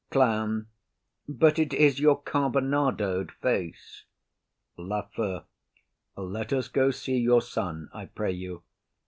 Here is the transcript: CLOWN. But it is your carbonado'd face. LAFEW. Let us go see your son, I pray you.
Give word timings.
CLOWN. 0.09 0.65
But 1.27 1.59
it 1.59 1.75
is 1.75 1.99
your 1.99 2.19
carbonado'd 2.23 3.31
face. 3.33 4.05
LAFEW. 4.75 5.43
Let 6.17 6.51
us 6.51 6.69
go 6.69 6.89
see 6.89 7.19
your 7.19 7.43
son, 7.43 7.87
I 7.93 8.05
pray 8.07 8.31
you. 8.31 8.63